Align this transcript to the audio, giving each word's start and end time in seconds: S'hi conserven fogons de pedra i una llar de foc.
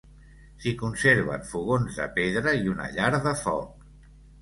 S'hi 0.63 0.73
conserven 0.79 1.45
fogons 1.51 2.01
de 2.01 2.09
pedra 2.19 2.57
i 2.65 2.75
una 2.75 2.91
llar 2.99 3.15
de 3.31 3.39
foc. 3.47 3.91